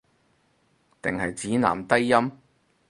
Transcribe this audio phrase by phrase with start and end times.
[0.99, 2.31] 定係指男低音